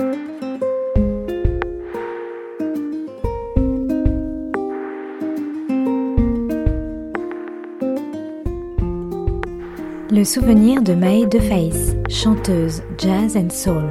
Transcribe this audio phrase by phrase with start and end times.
[0.00, 0.04] Le
[10.22, 13.82] souvenir de Mae DeFace, chanteuse jazz and soul.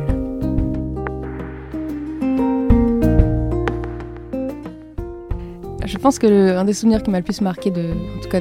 [5.85, 8.39] Je pense que un des souvenirs qui m'a le plus marqué, en tout cas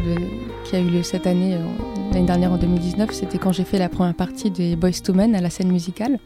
[0.64, 1.59] qui a eu lieu cette année,
[2.12, 5.35] l'année dernière en 2019, c'était quand j'ai fait la première partie des Boys to Men
[5.35, 6.21] à la scène musicale.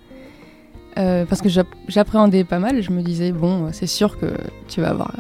[0.99, 1.49] Euh, parce que
[1.89, 4.27] j'appréhendais pas mal, je me disais, bon, c'est sûr que
[4.69, 5.13] tu vas avoir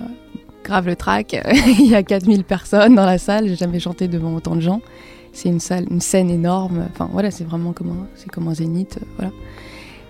[0.64, 1.40] grave le track,
[1.78, 4.80] il y a 4000 personnes dans la salle, j'ai jamais chanté devant autant de gens.
[5.32, 8.98] C'est une salle, une scène énorme, enfin voilà, c'est vraiment comme un, comme un zénith,
[9.00, 9.32] euh, voilà.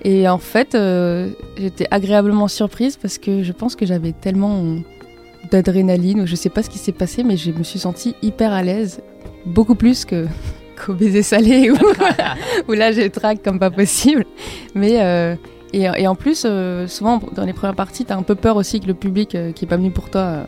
[0.03, 4.77] Et en fait, euh, j'étais agréablement surprise parce que je pense que j'avais tellement
[5.51, 8.53] d'adrénaline, ou je sais pas ce qui s'est passé, mais je me suis sentie hyper
[8.53, 9.03] à l'aise,
[9.45, 10.27] beaucoup plus que
[10.85, 11.71] qu'au baiser salé,
[12.69, 14.25] où, là j'ai le track comme pas possible.
[14.75, 15.35] Mais euh,
[15.73, 18.87] et, en plus, euh, souvent dans les premières parties, t'as un peu peur aussi que
[18.87, 20.47] le public euh, qui est pas venu pour toi,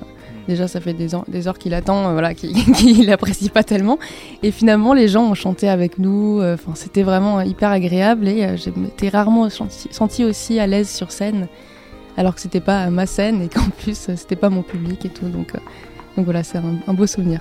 [0.48, 3.98] déjà ça fait des, heures qu'il attend, voilà, qu'il l'apprécie pas tellement.
[4.42, 6.40] Et finalement, les gens ont chanté avec nous.
[6.42, 11.46] Enfin, c'était vraiment hyper agréable et j'étais rarement senti, aussi à l'aise sur scène,
[12.16, 15.28] alors que c'était pas ma scène et qu'en plus c'était pas mon public et tout.
[15.28, 15.52] Donc,
[16.16, 17.40] donc voilà, c'est un beau souvenir.